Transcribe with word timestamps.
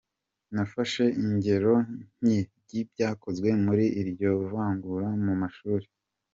Nafashe 0.53 1.03
ingero 1.23 1.73
nke 2.21 2.39
ry’ibyakozwe 2.63 3.49
muri 3.65 3.85
iryo 4.01 4.31
vangura 4.51 5.07
mu 5.25 5.33
mashuli. 5.41 5.87